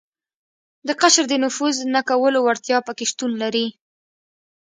[0.87, 3.65] د قشر د نفوذ نه کولو وړتیا په کې شتون لري.